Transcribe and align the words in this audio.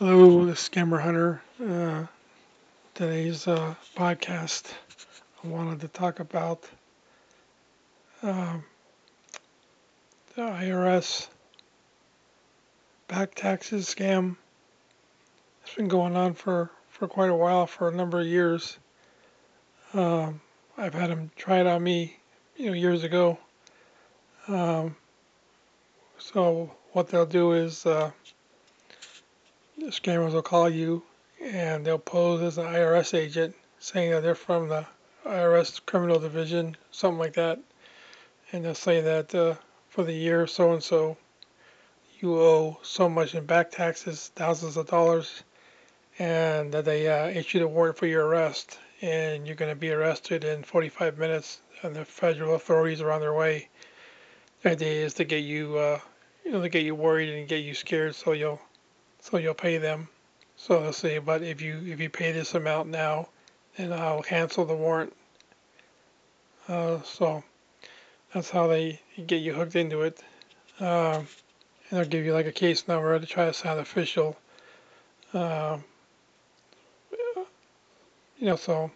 Hello, 0.00 0.44
this 0.44 0.60
is 0.60 0.68
Scammer 0.68 1.00
Hunter. 1.00 1.40
Uh, 1.64 2.06
today's 2.94 3.46
uh, 3.46 3.76
podcast, 3.94 4.72
I 5.44 5.46
wanted 5.46 5.82
to 5.82 5.86
talk 5.86 6.18
about 6.18 6.68
um, 8.20 8.64
the 10.34 10.42
IRS 10.42 11.28
back 13.06 13.36
taxes 13.36 13.86
scam. 13.86 14.34
It's 15.62 15.76
been 15.76 15.86
going 15.86 16.16
on 16.16 16.34
for, 16.34 16.72
for 16.88 17.06
quite 17.06 17.30
a 17.30 17.36
while, 17.36 17.68
for 17.68 17.88
a 17.88 17.94
number 17.94 18.18
of 18.18 18.26
years. 18.26 18.76
Um, 19.92 20.40
I've 20.76 20.94
had 20.94 21.10
them 21.10 21.30
try 21.36 21.60
it 21.60 21.68
on 21.68 21.80
me, 21.84 22.16
you 22.56 22.66
know, 22.66 22.72
years 22.72 23.04
ago. 23.04 23.38
Um, 24.48 24.96
so 26.18 26.72
what 26.90 27.10
they'll 27.10 27.26
do 27.26 27.52
is 27.52 27.86
uh, 27.86 28.10
the 29.76 29.86
scammers 29.86 30.32
will 30.32 30.42
call 30.42 30.68
you 30.68 31.02
and 31.40 31.84
they'll 31.84 31.98
pose 31.98 32.42
as 32.42 32.58
an 32.58 32.66
IRS 32.66 33.12
agent 33.12 33.54
saying 33.78 34.12
that 34.12 34.22
they're 34.22 34.34
from 34.34 34.68
the 34.68 34.86
IRS 35.26 35.84
criminal 35.84 36.18
division, 36.18 36.76
something 36.90 37.18
like 37.18 37.34
that. 37.34 37.58
And 38.52 38.64
they'll 38.64 38.74
say 38.74 39.00
that 39.00 39.34
uh, 39.34 39.54
for 39.88 40.04
the 40.04 40.12
year 40.12 40.46
so 40.46 40.72
and 40.72 40.82
so, 40.82 41.16
you 42.20 42.34
owe 42.34 42.78
so 42.82 43.08
much 43.08 43.34
in 43.34 43.44
back 43.44 43.70
taxes, 43.70 44.30
thousands 44.36 44.76
of 44.76 44.86
dollars, 44.86 45.42
and 46.18 46.72
that 46.72 46.84
they 46.84 47.08
uh, 47.08 47.28
issued 47.28 47.62
a 47.62 47.68
warrant 47.68 47.98
for 47.98 48.06
your 48.06 48.26
arrest. 48.26 48.78
And 49.02 49.46
you're 49.46 49.56
going 49.56 49.72
to 49.72 49.76
be 49.76 49.90
arrested 49.90 50.44
in 50.44 50.62
45 50.62 51.18
minutes, 51.18 51.60
and 51.82 51.94
the 51.94 52.04
federal 52.04 52.54
authorities 52.54 53.00
are 53.00 53.10
on 53.10 53.20
their 53.20 53.34
way. 53.34 53.68
The 54.62 54.70
idea 54.70 55.04
is 55.04 55.14
to 55.14 55.24
get 55.24 55.42
you, 55.44 55.76
uh, 55.76 56.00
you 56.44 56.52
know, 56.52 56.62
to 56.62 56.68
get 56.68 56.84
you 56.84 56.94
worried 56.94 57.28
and 57.28 57.48
get 57.48 57.64
you 57.64 57.74
scared, 57.74 58.14
so 58.14 58.32
you'll 58.32 58.60
so 59.24 59.38
you'll 59.38 59.54
pay 59.54 59.78
them. 59.78 60.08
So 60.56 60.80
they'll 60.80 60.92
say, 60.92 61.18
but 61.18 61.42
if 61.42 61.62
you 61.62 61.80
if 61.86 61.98
you 61.98 62.10
pay 62.10 62.32
this 62.32 62.54
amount 62.54 62.90
now, 62.90 63.28
then 63.76 63.92
I'll 63.92 64.22
cancel 64.22 64.66
the 64.66 64.76
warrant. 64.76 65.14
Uh, 66.68 67.00
so 67.02 67.42
that's 68.32 68.50
how 68.50 68.66
they 68.66 69.00
get 69.26 69.36
you 69.36 69.54
hooked 69.54 69.76
into 69.76 70.02
it. 70.02 70.22
Um, 70.78 71.26
and 71.88 71.90
they'll 71.90 72.04
give 72.04 72.24
you 72.24 72.34
like 72.34 72.46
a 72.46 72.52
case 72.52 72.86
number 72.86 73.18
to 73.18 73.26
try 73.26 73.46
to 73.46 73.54
sound 73.54 73.80
official. 73.80 74.36
Um, 75.32 75.84
you 78.38 78.46
know, 78.46 78.56
so 78.56 78.90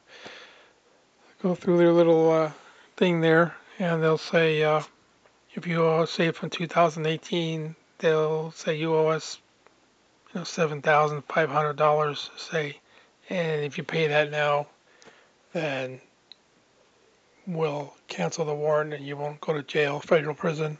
go 1.42 1.54
through 1.54 1.78
their 1.78 1.92
little 1.92 2.30
uh, 2.30 2.52
thing 2.96 3.22
there, 3.22 3.54
and 3.78 4.02
they'll 4.02 4.18
say 4.18 4.62
uh, 4.62 4.82
if 5.54 5.66
you 5.66 5.82
owe, 5.82 6.04
say 6.04 6.30
from 6.32 6.50
2018, 6.50 7.74
they'll 7.98 8.50
say 8.52 8.76
you 8.76 8.94
owe 8.94 9.08
us 9.08 9.38
you 10.32 10.40
know, 10.40 10.44
seven 10.44 10.82
thousand 10.82 11.22
five 11.22 11.50
hundred 11.50 11.76
dollars, 11.76 12.30
say, 12.36 12.78
and 13.30 13.64
if 13.64 13.78
you 13.78 13.84
pay 13.84 14.08
that 14.08 14.30
now, 14.30 14.66
then 15.52 16.00
we'll 17.46 17.94
cancel 18.08 18.44
the 18.44 18.54
warrant 18.54 18.92
and 18.92 19.06
you 19.06 19.16
won't 19.16 19.40
go 19.40 19.54
to 19.54 19.62
jail, 19.62 20.00
federal 20.00 20.34
prison. 20.34 20.76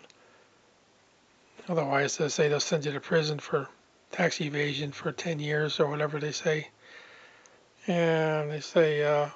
Otherwise, 1.68 2.16
they 2.16 2.28
say 2.28 2.48
they'll 2.48 2.60
send 2.60 2.84
you 2.84 2.92
to 2.92 3.00
prison 3.00 3.38
for 3.38 3.68
tax 4.10 4.40
evasion 4.40 4.92
for 4.92 5.12
10 5.12 5.40
years 5.40 5.80
or 5.80 5.88
whatever 5.88 6.18
they 6.18 6.32
say. 6.32 6.68
And 7.86 8.50
they 8.50 8.60
say, 8.60 9.02
uh, 9.02 9.28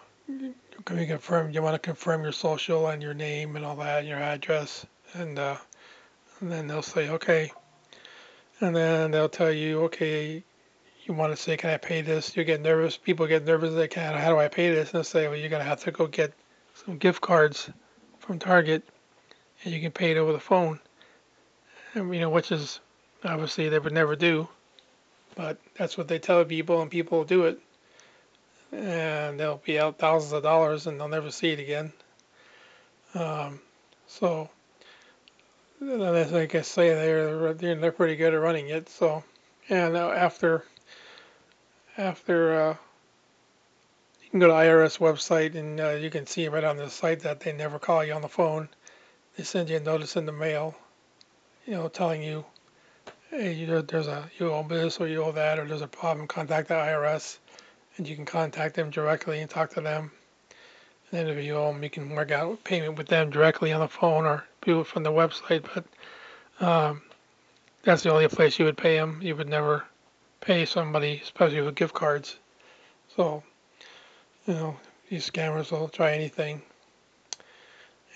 can 0.85 0.99
you 0.99 1.07
confirm, 1.07 1.51
you 1.51 1.63
want 1.63 1.75
to 1.75 1.79
confirm 1.79 2.23
your 2.23 2.33
social 2.33 2.89
and 2.89 3.03
your 3.03 3.15
name 3.15 3.57
and 3.57 3.65
all 3.65 3.77
that, 3.77 4.01
and 4.01 4.09
your 4.09 4.19
address. 4.19 4.87
And, 5.15 5.39
uh, 5.39 5.57
and 6.41 6.51
then 6.51 6.67
they'll 6.67 6.83
say, 6.83 7.09
okay, 7.11 7.53
and 8.63 8.75
then 8.75 9.11
they'll 9.11 9.29
tell 9.29 9.51
you, 9.51 9.83
okay, 9.83 10.43
you 11.05 11.15
want 11.15 11.33
to 11.33 11.37
say, 11.37 11.57
can 11.57 11.71
I 11.71 11.79
pay 11.79 12.01
this? 12.01 12.37
You 12.37 12.45
get 12.45 12.63
nervous. 12.63 12.97
People 12.97 13.27
get 13.27 13.45
nervous. 13.45 13.75
They 13.75 13.89
can, 13.89 14.17
how 14.17 14.31
do 14.31 14.39
I 14.39 14.47
pay 14.47 14.71
this? 14.71 14.91
And 14.91 14.95
they'll 14.95 15.05
say, 15.05 15.27
well, 15.27 15.37
you're 15.37 15.51
to 15.51 15.63
have 15.63 15.83
to 15.83 15.91
go 15.91 16.07
get 16.07 16.33
some 16.75 16.97
gift 16.97 17.21
cards 17.21 17.69
from 18.21 18.39
Target, 18.39 18.85
and 19.65 19.75
you 19.75 19.81
can 19.81 19.91
pay 19.91 20.13
it 20.13 20.17
over 20.17 20.33
the 20.33 20.39
phone. 20.39 20.79
And, 21.95 22.15
you 22.15 22.21
know, 22.21 22.31
which 22.31 22.53
is 22.53 22.79
obviously 23.25 23.69
they 23.69 23.81
would 23.81 23.93
never 23.93 24.15
do, 24.15 24.49
but 25.35 25.59
that's 25.75 25.99
what 25.99 26.07
they 26.07 26.21
tell 26.21 26.45
people, 26.45 26.81
and 26.83 26.91
people 26.91 27.25
do 27.25 27.47
it. 27.47 27.61
And 28.71 29.39
they'll 29.39 29.61
be 29.65 29.79
out 29.79 29.99
thousands 29.99 30.33
of 30.33 30.45
dollars, 30.45 30.87
and 30.87 31.01
they'll 31.01 31.09
never 31.09 31.33
see 31.33 31.51
it 31.51 31.59
again. 31.59 31.93
Um, 33.15 33.61
so 34.07 34.49
like 35.83 36.33
I 36.33 36.47
guess 36.47 36.69
say, 36.69 36.91
they're 36.91 37.55
they're 37.55 37.93
pretty 37.93 38.17
good 38.17 38.35
at 38.35 38.41
running 38.41 38.69
it. 38.69 38.89
So, 38.89 39.25
and 39.69 39.97
after 39.97 40.65
after 41.99 42.55
uh, 42.55 42.77
you 44.23 44.31
can 44.31 44.41
go 44.41 44.47
to 44.47 44.53
IRS 44.53 44.99
website 44.99 45.57
and 45.57 45.81
uh, 45.81 45.91
you 45.91 46.09
can 46.09 46.27
see 46.27 46.49
right 46.49 46.65
on 46.65 46.77
the 46.77 46.89
site 46.89 47.21
that 47.21 47.41
they 47.41 47.53
never 47.53 47.79
call 47.79 48.05
you 48.05 48.13
on 48.13 48.23
the 48.23 48.29
phone. 48.29 48.69
They 49.37 49.43
send 49.43 49.71
you 49.71 49.77
a 49.77 49.81
notice 49.81 50.17
in 50.17 50.27
the 50.27 50.33
mail, 50.33 50.75
you 51.67 51.75
know, 51.75 51.89
telling 51.89 52.23
you, 52.23 52.45
hey, 53.31 53.53
you, 53.53 53.83
there's 53.83 54.07
a 54.07 54.31
you 54.39 54.53
owe 54.53 54.63
this 54.63 55.01
or 55.01 55.09
you 55.09 55.25
owe 55.25 55.33
that 55.33 55.59
or 55.59 55.67
there's 55.67 55.83
a 55.83 55.89
problem. 55.89 56.29
Contact 56.29 56.69
the 56.69 56.75
IRS, 56.75 57.39
and 57.97 58.07
you 58.07 58.15
can 58.15 58.25
contact 58.25 58.77
them 58.77 58.91
directly 58.91 59.41
and 59.41 59.51
talk 59.51 59.71
to 59.71 59.81
them. 59.81 60.13
And 61.11 61.27
then 61.27 61.27
if 61.27 61.45
you 61.45 61.55
owe 61.55 61.73
them, 61.73 61.83
you 61.83 61.91
can 61.91 62.11
work 62.11 62.31
out 62.31 62.63
payment 62.63 62.97
with 62.97 63.09
them 63.09 63.31
directly 63.31 63.73
on 63.73 63.81
the 63.81 63.89
phone 63.89 64.27
or 64.27 64.47
it 64.67 64.87
from 64.87 65.03
the 65.03 65.11
website. 65.11 65.67
But 65.75 66.67
um, 66.67 67.03
that's 67.83 68.03
the 68.03 68.13
only 68.13 68.29
place 68.29 68.59
you 68.59 68.65
would 68.65 68.77
pay 68.77 68.97
them. 68.97 69.21
You 69.23 69.37
would 69.37 69.49
never 69.49 69.85
pay 70.41 70.65
somebody, 70.65 71.21
especially 71.23 71.61
with 71.61 71.75
gift 71.75 71.95
cards. 71.95 72.37
So, 73.17 73.43
you 74.47 74.55
know, 74.55 74.77
these 75.09 75.29
scammers 75.29 75.71
will 75.71 75.89
try 75.89 76.13
anything. 76.13 76.63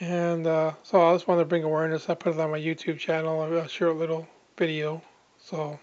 And 0.00 0.46
uh, 0.46 0.72
so 0.82 1.02
I 1.02 1.14
just 1.14 1.26
wanted 1.26 1.42
to 1.42 1.46
bring 1.46 1.64
awareness. 1.64 2.08
I 2.08 2.14
put 2.14 2.34
it 2.34 2.40
on 2.40 2.50
my 2.50 2.60
YouTube 2.60 2.98
channel, 2.98 3.42
a 3.42 3.68
short 3.68 3.96
little 3.96 4.26
video. 4.56 5.02
So 5.38 5.78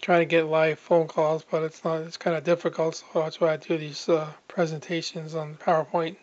trying 0.00 0.20
to 0.20 0.26
get 0.26 0.46
live 0.46 0.78
phone 0.78 1.06
calls, 1.06 1.44
but 1.48 1.62
it's 1.62 1.84
not. 1.84 2.00
It's 2.02 2.16
kind 2.16 2.36
of 2.36 2.44
difficult. 2.44 2.96
So 2.96 3.04
that's 3.14 3.40
why 3.40 3.52
I 3.52 3.56
do 3.56 3.78
these 3.78 4.08
uh, 4.08 4.32
presentations 4.48 5.34
on 5.34 5.56
PowerPoint. 5.56 6.16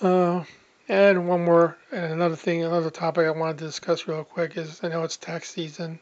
Uh, 0.00 0.44
and 0.88 1.28
one 1.28 1.44
more, 1.44 1.76
and 1.92 2.12
another 2.12 2.36
thing, 2.36 2.64
another 2.64 2.90
topic 2.90 3.26
I 3.26 3.30
wanted 3.30 3.58
to 3.58 3.64
discuss 3.64 4.08
real 4.08 4.24
quick 4.24 4.56
is 4.56 4.82
I 4.82 4.88
know 4.88 5.04
it's 5.04 5.18
tax 5.18 5.50
season, 5.50 5.98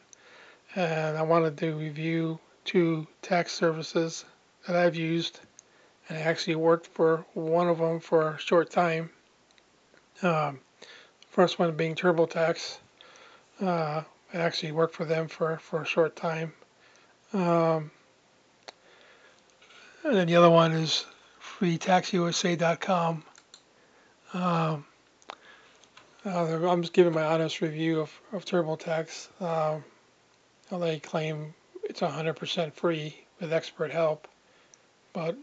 and 0.75 1.17
I 1.17 1.23
wanted 1.23 1.57
to 1.57 1.75
review 1.75 2.39
two 2.63 3.05
tax 3.21 3.51
services 3.51 4.23
that 4.65 4.77
I've 4.77 4.95
used, 4.95 5.41
and 6.07 6.17
I 6.17 6.21
actually 6.21 6.55
worked 6.55 6.87
for 6.87 7.25
one 7.33 7.67
of 7.67 7.79
them 7.79 7.99
for 7.99 8.29
a 8.31 8.39
short 8.39 8.69
time. 8.69 9.09
Um, 10.21 10.59
first 11.29 11.59
one 11.59 11.75
being 11.75 11.95
TurboTax. 11.95 12.77
Uh, 13.61 14.03
I 14.33 14.37
actually 14.37 14.71
worked 14.71 14.95
for 14.95 15.05
them 15.05 15.27
for, 15.27 15.57
for 15.57 15.81
a 15.81 15.85
short 15.85 16.15
time. 16.15 16.53
Um, 17.33 17.91
and 20.03 20.15
then 20.15 20.27
the 20.27 20.35
other 20.35 20.49
one 20.49 20.71
is 20.71 21.05
freetaxusa.com. 21.41 23.23
Um, 24.33 24.85
uh, 26.25 26.69
I'm 26.69 26.81
just 26.81 26.93
giving 26.93 27.13
my 27.13 27.23
honest 27.23 27.61
review 27.61 28.01
of, 28.01 28.11
of 28.33 28.43
TurboTax. 28.43 29.41
Um, 29.41 29.83
they 30.69 30.99
claim 30.99 31.53
it's 31.83 32.01
100% 32.01 32.73
free 32.73 33.15
with 33.39 33.53
expert 33.53 33.91
help, 33.91 34.27
but 35.13 35.37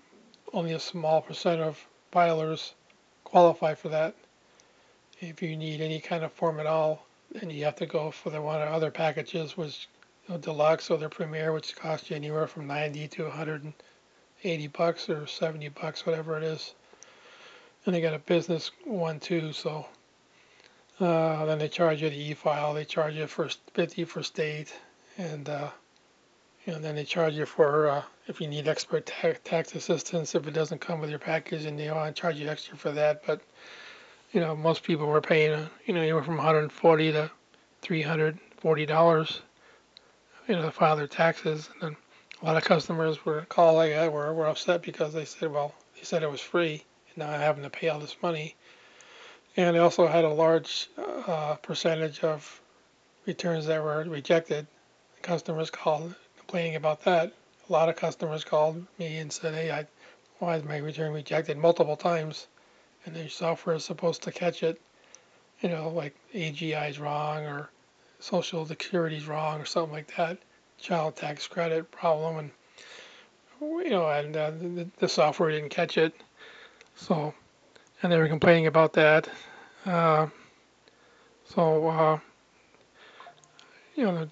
only 0.53 0.72
a 0.72 0.78
small 0.78 1.22
percent 1.22 1.62
of 1.62 1.83
filers 2.12 2.72
qualify 3.25 3.75
for 3.75 3.89
that. 3.89 4.15
If 5.21 5.41
you 5.41 5.56
need 5.56 5.81
any 5.81 6.01
kind 6.01 6.22
of 6.22 6.33
form 6.33 6.61
at 6.61 6.66
all, 6.66 7.06
then 7.33 7.49
you 7.49 7.65
have 7.65 7.77
to 7.77 7.87
go 7.87 8.11
for 8.11 8.28
the 8.28 8.43
one 8.43 8.61
of 8.61 8.69
other 8.69 8.91
packages, 8.91 9.56
which 9.56 9.89
you 10.28 10.34
know, 10.34 10.41
deluxe 10.41 10.91
or 10.91 10.99
their 10.99 11.09
premier, 11.09 11.53
which 11.53 11.75
costs 11.75 12.10
you 12.10 12.16
anywhere 12.16 12.47
from 12.47 12.66
90 12.66 13.09
to 13.09 13.22
180 13.25 14.66
bucks 14.69 15.09
or 15.09 15.27
70 15.27 15.69
bucks, 15.71 16.04
whatever 16.04 16.37
it 16.37 16.42
is. 16.42 16.75
And 17.86 17.95
they 17.95 18.01
got 18.01 18.15
a 18.15 18.19
business 18.19 18.71
one 18.84 19.21
too, 19.21 19.53
so 19.53 19.86
uh, 21.01 21.45
then 21.45 21.59
they 21.59 21.69
charge 21.69 22.03
you 22.03 22.09
the 22.09 22.31
e-file. 22.31 22.72
They 22.72 22.84
charge 22.84 23.15
you 23.15 23.27
for 23.27 23.48
50 23.75 24.04
for 24.04 24.22
state, 24.22 24.72
and 25.19 25.48
uh, 25.48 25.69
and 26.66 26.83
then 26.83 26.95
they 26.95 27.04
charge 27.04 27.34
you 27.34 27.45
for 27.45 27.89
uh, 27.89 28.03
if 28.27 28.41
you 28.41 28.48
need 28.48 28.69
expert 28.69 29.04
ta- 29.07 29.34
tax 29.45 29.75
assistance 29.75 30.34
if 30.34 30.47
it 30.47 30.53
doesn't 30.53 30.81
come 30.81 31.01
with 31.01 31.10
your 31.10 31.19
package, 31.19 31.66
and 31.66 31.78
they 31.78 31.91
want 31.91 32.15
to 32.15 32.21
charge 32.21 32.36
you 32.36 32.48
extra 32.48 32.77
for 32.77 32.92
that. 32.92 33.27
But 33.27 33.41
you 34.33 34.41
know, 34.41 34.57
most 34.57 34.83
people 34.83 35.07
were 35.07 35.21
paying, 35.21 35.53
uh, 35.53 35.69
you 35.84 35.95
know, 35.95 36.01
anywhere 36.01 36.22
from 36.22 36.37
140 36.37 37.13
to 37.13 37.30
340 37.83 38.87
dollars, 38.87 39.41
you 40.48 40.54
know, 40.57 40.63
to 40.63 40.71
file 40.71 40.97
their 40.97 41.07
taxes. 41.07 41.69
And 41.75 41.83
then 41.83 41.97
a 42.42 42.45
lot 42.47 42.57
of 42.57 42.65
customers 42.65 43.25
were 43.25 43.42
calling, 43.48 43.92
uh, 43.92 44.09
were 44.09 44.33
were 44.33 44.47
upset 44.47 44.83
because 44.83 45.13
they 45.13 45.25
said, 45.25 45.53
well, 45.53 45.75
they 45.97 46.03
said 46.03 46.22
it 46.22 46.30
was 46.30 46.41
free, 46.41 46.83
now 47.16 47.28
having 47.31 47.63
to 47.63 47.71
pay 47.71 47.89
all 47.89 48.01
this 48.01 48.16
money. 48.22 48.55
And 49.57 49.77
they 49.77 49.81
also 49.81 50.07
had 50.07 50.25
a 50.25 50.33
large 50.33 50.89
uh, 50.99 51.57
percentage 51.57 52.21
of 52.25 52.61
returns 53.27 53.66
that 53.66 53.83
were 53.83 54.05
rejected. 54.05 54.66
Customers 55.22 55.71
called 55.71 56.15
complaining 56.39 56.77
about 56.77 57.05
that. 57.05 57.33
A 57.69 57.72
lot 57.72 57.89
of 57.89 57.97
customers 57.97 58.45
called 58.45 58.84
me 58.99 59.19
and 59.19 59.33
said, 59.33 59.55
"Hey, 59.55 59.71
I, 59.71 59.87
why 60.39 60.57
is 60.57 60.65
my 60.65 60.77
return 60.77 61.13
rejected 61.13 61.57
multiple 61.57 61.97
times?" 61.97 62.47
And 63.07 63.15
the 63.15 63.28
software 63.28 63.77
is 63.77 63.84
supposed 63.84 64.22
to 64.25 64.33
catch 64.33 64.63
it. 64.63 64.81
You 65.61 65.69
know, 65.71 65.89
like 65.89 66.15
AGI 66.34 66.91
is 66.91 66.99
wrong 66.99 67.45
or 67.45 67.71
Social 68.19 68.66
Security 68.66 69.16
is 69.16 69.27
wrong 69.27 69.61
or 69.61 69.65
something 69.65 69.93
like 69.93 70.15
that. 70.16 70.39
Child 70.78 71.16
tax 71.16 71.47
credit 71.47 71.91
problem, 71.91 72.37
and 72.39 72.51
you 73.61 73.91
know, 73.91 74.09
and 74.09 74.37
uh, 74.37 74.51
the, 74.51 74.89
the 74.99 75.09
software 75.09 75.51
didn't 75.51 75.71
catch 75.71 75.97
it. 75.97 76.15
So, 76.96 77.34
and 78.02 78.12
they 78.12 78.18
were 78.18 78.28
complaining 78.28 78.66
about 78.66 78.92
that. 78.94 79.28
Uh, 79.84 80.28
so, 81.44 81.88
uh, 81.88 82.18
you 83.94 84.04
know, 84.04 84.28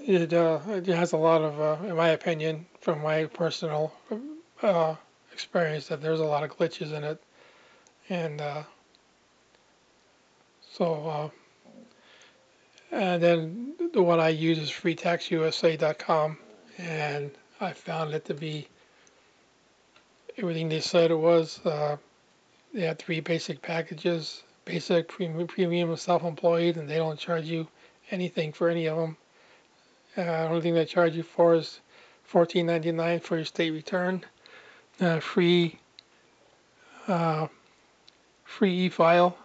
it, 0.00 0.32
uh, 0.32 0.60
it 0.68 0.86
has 0.86 1.12
a 1.12 1.16
lot 1.16 1.42
of, 1.42 1.60
uh, 1.60 1.84
in 1.86 1.96
my 1.96 2.10
opinion, 2.10 2.66
from 2.80 3.02
my 3.02 3.24
personal 3.26 3.92
uh, 4.62 4.94
experience, 5.32 5.88
that 5.88 6.00
there's 6.00 6.20
a 6.20 6.24
lot 6.24 6.44
of 6.44 6.56
glitches 6.56 6.92
in 6.92 7.04
it. 7.04 7.22
And 8.08 8.40
uh, 8.40 8.62
so, 10.60 11.32
and 12.90 13.22
then 13.22 13.74
the 13.92 14.02
one 14.02 14.20
I 14.20 14.28
use 14.28 14.58
is 14.58 14.70
freetaxusa.com, 14.70 16.38
and 16.78 17.30
I 17.60 17.72
found 17.72 18.14
it 18.14 18.24
to 18.26 18.34
be 18.34 18.68
everything 20.38 20.68
they 20.68 20.80
said 20.80 21.10
it 21.10 21.16
was. 21.16 21.64
Uh, 21.64 21.96
they 22.72 22.82
had 22.82 22.98
three 22.98 23.20
basic 23.20 23.62
packages 23.62 24.42
basic, 24.64 25.08
premium, 25.08 25.46
premium 25.46 25.96
self-employed, 25.96 26.76
and 26.76 26.88
they 26.88 26.96
don't 26.96 27.18
charge 27.18 27.44
you 27.44 27.68
anything 28.10 28.52
for 28.52 28.68
any 28.68 28.86
of 28.86 28.96
them. 28.96 29.16
Uh, 30.16 30.46
only 30.48 30.60
thing 30.60 30.74
they 30.74 30.84
charge 30.84 31.14
you 31.14 31.22
for 31.22 31.54
is 31.54 31.80
$14.99 32.32 33.22
for 33.22 33.36
your 33.36 33.44
state 33.44 33.70
return. 33.70 34.24
Uh, 35.00 35.20
free, 35.20 35.78
uh, 37.08 37.48
free 38.44 38.86
e-file. 38.86 39.36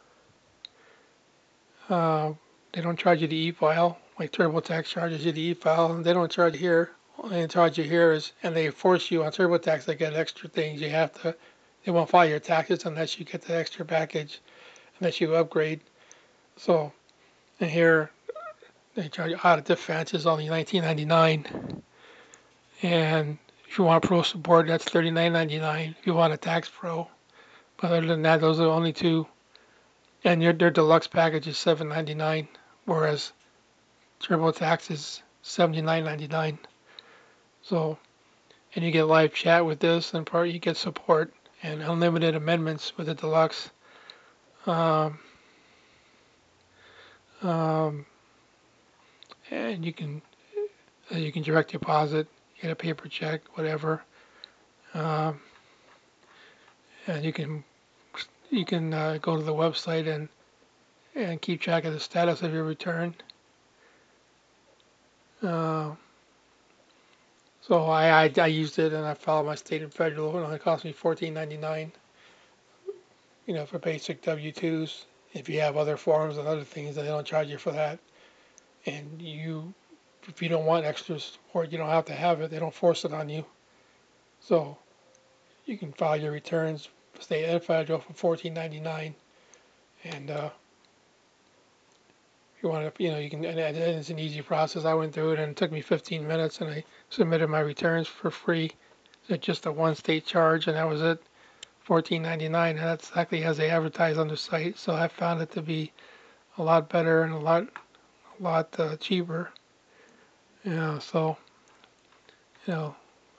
Uh, 1.90 2.34
they 2.72 2.82
don't 2.82 3.00
charge 3.00 3.22
you 3.22 3.28
the 3.28 3.36
e-file. 3.36 3.98
Like 4.20 4.32
TurboTax 4.32 4.86
charges 4.86 5.26
you 5.26 5.32
the 5.32 5.42
e-file, 5.42 5.94
and 5.94 6.06
they 6.06 6.14
don't 6.14 6.32
charge 6.32 6.58
here. 6.58 6.92
They 7.28 7.48
charge 7.48 7.78
you 7.78 7.84
here 7.84 8.14
is, 8.14 8.32
and 8.44 8.56
they 8.56 8.70
force 8.70 9.12
you 9.12 9.24
on 9.24 9.32
TurboTax 9.32 9.86
to 9.86 9.96
get 9.96 10.14
extra 10.14 10.48
things. 10.48 10.80
You 10.80 10.90
have 10.90 11.12
to, 11.22 11.36
they 11.84 11.92
won't 11.92 12.10
file 12.10 12.28
your 12.28 12.40
taxes 12.40 12.86
unless 12.86 13.20
you 13.20 13.26
get 13.26 13.42
the 13.42 13.58
extra 13.58 13.84
package, 13.84 14.40
unless 15.00 15.20
you 15.20 15.36
upgrade. 15.36 15.82
So, 16.56 16.94
and 17.60 17.70
here 17.70 18.12
they 18.96 19.10
charge 19.10 19.32
you 19.32 19.38
out 19.38 19.46
audit 19.46 19.66
defense 19.66 20.14
is 20.14 20.26
only 20.26 20.48
19.99, 20.48 21.82
and 22.82 23.38
if 23.68 23.78
you 23.78 23.84
want 23.84 24.04
pro 24.04 24.22
support, 24.22 24.68
that's 24.68 24.86
39.99. 24.86 25.96
If 26.00 26.08
you 26.08 26.14
want 26.14 26.34
a 26.34 26.38
tax 26.38 26.72
pro, 26.74 27.08
but 27.78 27.92
other 27.92 28.08
than 28.08 28.22
that, 28.24 28.42
those 28.42 28.60
are 28.60 28.64
the 28.64 28.72
only 28.72 28.94
two. 28.94 29.28
And 30.24 30.42
your 30.42 30.54
their 30.54 30.72
deluxe 30.72 31.08
package 31.08 31.48
is 31.48 31.58
7.99, 31.58 32.48
whereas 32.86 33.34
TurboTax 34.22 34.92
is 34.92 35.22
79.99. 35.44 36.58
So, 37.70 38.00
and 38.74 38.84
you 38.84 38.90
get 38.90 39.04
live 39.04 39.32
chat 39.32 39.64
with 39.64 39.80
this, 39.80 40.16
and 40.16 40.26
part 40.26 40.50
you 40.50 40.58
get 40.58 40.76
support 40.76 41.32
and 41.62 41.84
unlimited 41.84 42.34
amendments 42.34 42.98
with 42.98 43.06
the 43.06 43.14
deluxe. 43.14 43.70
Um, 44.66 45.20
um, 47.44 48.08
and 49.52 49.86
you 49.86 49.94
can 49.94 50.24
uh, 51.12 51.18
you 51.18 51.32
can 51.32 51.44
direct 51.44 51.72
deposit, 51.72 52.28
get 52.60 52.72
a 52.72 52.76
paper 52.76 53.08
check, 53.08 53.42
whatever, 53.56 54.02
um, 54.96 55.40
and 57.06 57.24
you 57.24 57.32
can 57.32 57.64
you 58.50 58.66
can 58.66 58.96
uh, 58.96 59.20
go 59.22 59.38
to 59.38 59.44
the 59.44 59.54
website 59.54 60.08
and 60.08 60.28
and 61.14 61.40
keep 61.40 61.62
track 61.62 61.86
of 61.86 61.94
the 61.94 62.00
status 62.00 62.42
of 62.42 62.52
your 62.52 62.64
return. 62.64 63.14
Uh, 65.44 65.92
so 67.62 67.84
I, 67.84 68.26
I, 68.26 68.34
I 68.38 68.48
used 68.48 68.80
it 68.80 68.94
and 68.94 69.06
I 69.06 69.14
filed 69.14 69.46
my 69.46 69.56
state 69.56 69.82
and 69.82 69.94
federal. 69.94 70.38
It 70.38 70.44
only 70.44 70.60
cost 70.60 70.86
me 70.86 70.92
fourteen 70.92 71.34
ninety 71.34 71.58
nine. 71.58 71.92
You 73.46 73.56
know, 73.56 73.66
for 73.66 73.80
basic 73.80 74.22
W 74.22 74.52
twos. 74.52 75.06
If 75.34 75.50
you 75.50 75.60
have 75.60 75.78
other 75.78 75.98
forms 75.98 76.38
and 76.38 76.48
other 76.48 76.64
things, 76.64 76.96
they 76.96 77.04
don't 77.04 77.26
charge 77.26 77.50
you 77.50 77.58
for 77.58 77.72
that. 77.72 78.00
And 78.86 79.22
you, 79.22 79.74
if 80.28 80.42
you 80.42 80.50
don't 80.50 80.66
want 80.66 80.86
extra 80.86 81.20
support, 81.20 81.72
you 81.72 81.78
don't 81.78 81.90
have 81.90 82.06
to 82.06 82.14
have 82.14 82.42
it. 82.42 82.50
They 82.50 82.60
don't 82.60 82.74
force 82.74 83.06
it 83.06 83.14
on 83.14 83.30
you. 83.30 83.46
So 84.40 84.78
you 85.66 85.78
can 85.78 85.92
file 85.94 86.18
your 86.20 86.32
returns, 86.32 86.90
state 87.20 87.46
and 87.46 87.64
federal 87.64 88.00
for 88.00 88.14
fourteen 88.14 88.54
ninety 88.54 88.80
nine, 88.80 89.16
and 90.04 90.32
uh, 90.32 90.50
you 92.62 92.70
want 92.70 92.94
to, 92.94 93.04
you 93.04 93.12
know, 93.12 93.18
you 93.18 93.30
can. 93.30 93.46
And 93.46 93.60
it's 93.78 94.10
an 94.10 94.20
easy 94.20 94.42
process. 94.42 94.86
I 94.86 94.94
went 94.94 95.14
through 95.14 95.32
it 95.34 95.40
and 95.40 95.52
it 95.52 95.58
took 95.58 95.72
me 95.72 95.82
15 95.82 96.28
minutes, 96.28 96.62
and 96.62 96.70
I 96.70 96.84
submitted 97.10 97.48
my 97.48 97.60
returns 97.60 98.08
for 98.08 98.32
free. 98.32 98.72
So 99.28 99.38
just 99.38 99.66
a 99.66 99.72
one 99.72 99.96
state 99.96 100.26
charge, 100.26 100.68
and 100.68 100.76
that 100.76 100.88
was 100.88 101.02
it. 101.02 101.22
14.99, 101.88 102.70
and 102.70 102.80
that's 102.80 103.10
exactly 103.10 103.44
as 103.44 103.58
they 103.58 103.70
advertise 103.70 104.18
on 104.18 104.28
the 104.28 104.38
site. 104.38 104.78
So 104.78 104.94
I 104.94 105.08
found 105.08 105.42
it 105.42 105.52
to 105.54 105.62
be 105.62 105.92
a 106.58 106.64
lot 106.64 106.88
better 106.88 107.24
and 107.24 107.34
a 107.34 107.38
lot, 107.38 107.68
a 108.40 108.44
lot 108.44 108.80
uh, 108.80 108.96
cheaper. 108.98 109.50
Know, 110.64 111.00
so 111.00 111.38
you 112.68 112.74
know, 112.74 112.96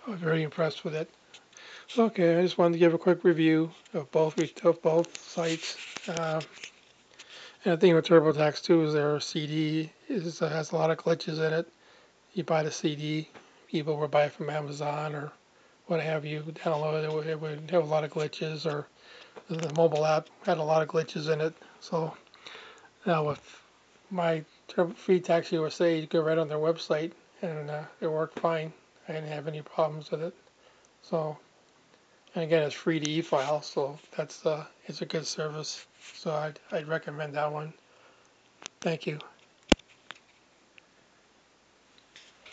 I 0.07 0.11
was 0.11 0.21
very 0.21 0.43
impressed 0.43 0.85
with 0.85 0.95
it. 0.95 1.09
Okay, 1.97 2.39
I 2.39 2.43
just 2.43 2.59
wanted 2.59 2.75
to 2.75 2.79
give 2.79 2.95
a 2.95 2.99
quick 2.99 3.23
review 3.25 3.71
of 3.95 4.11
both 4.11 4.39
of 4.65 4.83
both 4.83 5.21
sites. 5.21 5.77
Uh, 6.09 6.41
and 7.65 7.75
the 7.75 7.77
thing 7.77 7.95
with 7.95 8.07
TurboTax 8.07 8.63
too 8.63 8.85
is 8.85 8.93
their 8.93 9.21
CD 9.21 9.93
is 10.09 10.41
uh, 10.41 10.49
has 10.49 10.73
a 10.73 10.77
lot 10.77 10.91
of 10.91 10.99
glitches 10.99 11.39
in 11.47 11.53
it. 11.53 11.69
You 12.33 12.45
buy 12.45 12.63
the 12.63 12.71
CD, 12.71 13.29
people 13.69 13.97
will 13.97 14.09
buy 14.09 14.25
it 14.25 14.33
from 14.33 14.51
Amazon 14.51 15.15
or 15.15 15.33
what 15.87 16.01
have 16.01 16.25
you, 16.25 16.41
download 16.43 17.03
it, 17.03 17.29
it 17.29 17.41
would 17.41 17.71
have 17.71 17.83
a 17.83 17.87
lot 17.87 18.05
of 18.05 18.13
glitches, 18.13 18.65
or 18.65 18.87
the 19.49 19.75
mobile 19.75 20.07
app 20.07 20.29
had 20.47 20.59
a 20.59 20.63
lot 20.63 20.83
of 20.83 20.89
glitches 20.89 21.29
in 21.29 21.41
it. 21.41 21.53
So 21.81 22.17
now 23.05 23.27
with 23.27 23.61
my 24.11 24.45
free 24.95 25.21
tax 25.21 25.51
USA, 25.51 25.99
you 25.99 26.07
go 26.07 26.23
right 26.23 26.39
on 26.39 26.49
their 26.49 26.59
website 26.59 27.13
and 27.43 27.71
uh, 27.71 27.83
it 28.01 28.07
worked 28.07 28.39
fine. 28.39 28.73
I 29.09 29.13
didn't 29.13 29.29
have 29.31 29.49
any 29.49 29.63
problems 29.63 30.11
with 30.11 30.23
it. 30.23 30.35
So, 31.03 31.37
and 32.35 32.45
again, 32.45 32.63
it's 32.63 32.75
free 32.75 33.01
to 33.01 33.07
e-file, 33.07 33.63
so 33.63 33.99
that's 34.17 34.47
uh, 34.47 34.65
it's 34.87 35.03
a 35.03 35.07
good 35.07 35.27
service. 35.27 35.87
So 36.15 36.33
I'd, 36.33 36.61
I'd 36.73 36.89
recommend 36.89 37.35
that 37.35 37.53
one. 37.53 37.73
Thank 38.81 39.07
you. 39.07 39.19